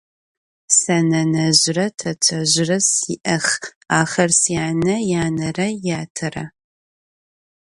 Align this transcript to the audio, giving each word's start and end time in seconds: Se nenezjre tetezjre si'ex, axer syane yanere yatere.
Se 0.77 0.95
nenezjre 1.09 1.83
tetezjre 2.03 2.77
si'ex, 2.91 3.45
axer 3.99 4.31
syane 4.41 4.97
yanere 5.11 5.67
yatere. 5.87 6.45